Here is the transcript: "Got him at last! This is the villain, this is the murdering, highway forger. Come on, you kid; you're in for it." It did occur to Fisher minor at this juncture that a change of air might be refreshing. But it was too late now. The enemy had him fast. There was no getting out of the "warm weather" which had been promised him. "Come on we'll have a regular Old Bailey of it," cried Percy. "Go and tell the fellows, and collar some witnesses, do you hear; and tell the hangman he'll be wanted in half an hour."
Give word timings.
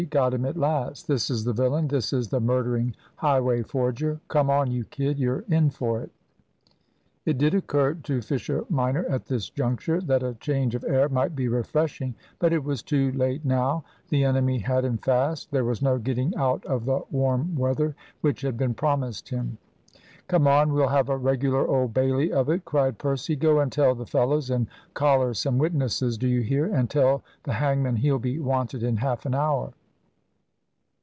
"Got 0.09 0.33
him 0.33 0.45
at 0.45 0.57
last! 0.57 1.07
This 1.07 1.29
is 1.29 1.43
the 1.43 1.53
villain, 1.53 1.87
this 1.87 2.11
is 2.11 2.29
the 2.29 2.39
murdering, 2.39 2.95
highway 3.17 3.61
forger. 3.61 4.19
Come 4.29 4.49
on, 4.49 4.71
you 4.71 4.83
kid; 4.85 5.19
you're 5.19 5.43
in 5.47 5.69
for 5.69 6.01
it." 6.01 6.09
It 7.23 7.37
did 7.37 7.53
occur 7.53 7.93
to 7.93 8.19
Fisher 8.19 8.65
minor 8.67 9.05
at 9.07 9.27
this 9.27 9.47
juncture 9.51 10.01
that 10.01 10.23
a 10.23 10.33
change 10.33 10.73
of 10.73 10.83
air 10.85 11.07
might 11.07 11.35
be 11.35 11.47
refreshing. 11.47 12.15
But 12.39 12.51
it 12.51 12.63
was 12.63 12.81
too 12.81 13.11
late 13.11 13.45
now. 13.45 13.83
The 14.09 14.23
enemy 14.23 14.57
had 14.57 14.85
him 14.85 14.97
fast. 14.97 15.51
There 15.51 15.63
was 15.65 15.83
no 15.83 15.99
getting 15.99 16.35
out 16.35 16.65
of 16.65 16.85
the 16.85 17.01
"warm 17.11 17.55
weather" 17.55 17.95
which 18.21 18.41
had 18.41 18.57
been 18.57 18.73
promised 18.73 19.29
him. 19.29 19.59
"Come 20.27 20.47
on 20.47 20.73
we'll 20.73 20.87
have 20.87 21.09
a 21.09 21.15
regular 21.15 21.67
Old 21.67 21.93
Bailey 21.93 22.33
of 22.33 22.49
it," 22.49 22.65
cried 22.65 22.97
Percy. 22.97 23.35
"Go 23.35 23.59
and 23.59 23.71
tell 23.71 23.93
the 23.93 24.07
fellows, 24.07 24.49
and 24.49 24.65
collar 24.95 25.35
some 25.35 25.59
witnesses, 25.59 26.17
do 26.17 26.27
you 26.27 26.41
hear; 26.41 26.65
and 26.65 26.89
tell 26.89 27.21
the 27.43 27.53
hangman 27.53 27.97
he'll 27.97 28.17
be 28.19 28.39
wanted 28.39 28.81
in 28.81 28.97
half 28.97 29.27
an 29.27 29.35
hour." 29.35 29.73